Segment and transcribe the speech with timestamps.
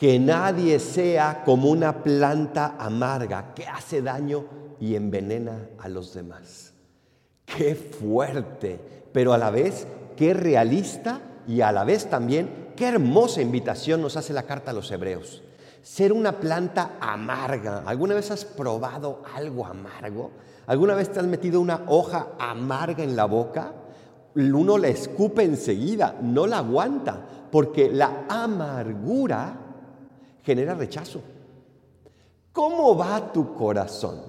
[0.00, 4.46] Que nadie sea como una planta amarga que hace daño
[4.80, 6.72] y envenena a los demás.
[7.44, 8.80] Qué fuerte,
[9.12, 9.86] pero a la vez
[10.16, 14.74] qué realista y a la vez también qué hermosa invitación nos hace la carta a
[14.74, 15.42] los hebreos.
[15.82, 17.82] Ser una planta amarga.
[17.84, 20.30] ¿Alguna vez has probado algo amargo?
[20.66, 23.74] ¿Alguna vez te has metido una hoja amarga en la boca?
[24.34, 27.20] Uno la escupe enseguida, no la aguanta,
[27.52, 29.66] porque la amargura
[30.42, 31.22] genera rechazo.
[32.52, 34.20] ¿Cómo va tu corazón?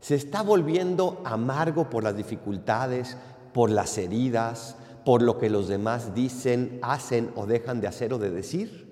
[0.00, 3.16] ¿Se está volviendo amargo por las dificultades,
[3.52, 8.18] por las heridas, por lo que los demás dicen, hacen o dejan de hacer o
[8.18, 8.90] de decir?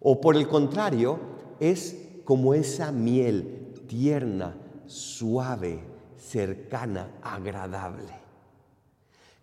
[0.00, 1.18] ¿O por el contrario,
[1.60, 4.56] es como esa miel tierna,
[4.86, 5.80] suave,
[6.16, 8.20] cercana, agradable?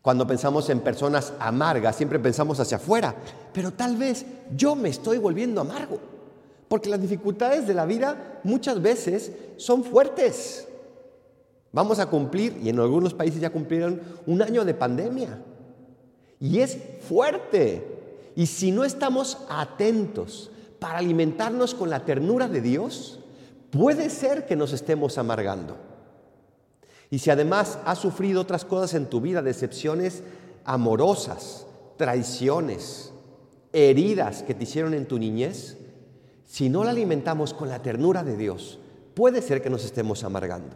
[0.07, 3.13] Cuando pensamos en personas amargas, siempre pensamos hacia afuera,
[3.51, 4.25] pero tal vez
[4.55, 5.99] yo me estoy volviendo amargo,
[6.69, 10.65] porque las dificultades de la vida muchas veces son fuertes.
[11.73, 15.41] Vamos a cumplir, y en algunos países ya cumplieron, un año de pandemia.
[16.39, 18.31] Y es fuerte.
[18.33, 23.19] Y si no estamos atentos para alimentarnos con la ternura de Dios,
[23.71, 25.75] puede ser que nos estemos amargando.
[27.09, 30.23] Y si además has sufrido otras cosas en tu vida, decepciones
[30.65, 31.65] amorosas,
[31.97, 33.13] traiciones,
[33.71, 35.77] heridas que te hicieron en tu niñez,
[36.45, 38.79] si no la alimentamos con la ternura de Dios,
[39.13, 40.75] puede ser que nos estemos amargando.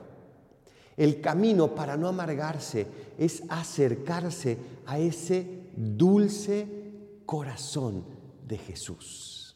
[0.97, 6.67] El camino para no amargarse es acercarse a ese dulce
[7.25, 8.03] corazón
[8.47, 9.50] de Jesús,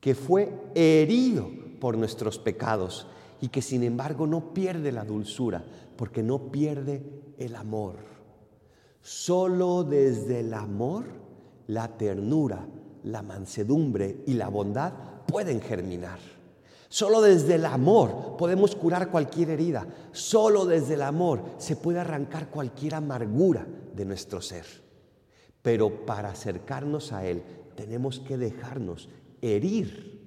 [0.00, 3.06] que fue herido por nuestros pecados
[3.40, 5.64] y que sin embargo no pierde la dulzura,
[5.96, 7.02] porque no pierde
[7.38, 7.96] el amor.
[9.00, 11.04] Solo desde el amor
[11.68, 12.66] la ternura,
[13.04, 14.92] la mansedumbre y la bondad
[15.26, 16.18] pueden germinar.
[16.88, 19.86] Solo desde el amor podemos curar cualquier herida.
[20.12, 24.64] Solo desde el amor se puede arrancar cualquier amargura de nuestro ser.
[25.60, 27.42] Pero para acercarnos a Él
[27.76, 29.08] tenemos que dejarnos
[29.42, 30.18] herir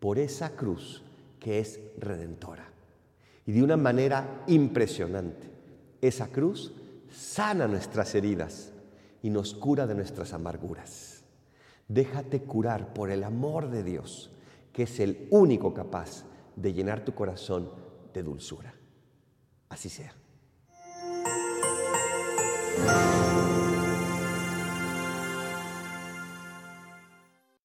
[0.00, 1.02] por esa cruz
[1.40, 2.68] que es redentora.
[3.46, 5.48] Y de una manera impresionante,
[6.00, 6.72] esa cruz
[7.10, 8.72] sana nuestras heridas
[9.22, 11.22] y nos cura de nuestras amarguras.
[11.88, 14.30] Déjate curar por el amor de Dios
[14.76, 16.24] que es el único capaz
[16.54, 17.70] de llenar tu corazón
[18.12, 18.74] de dulzura.
[19.70, 20.14] Así sea.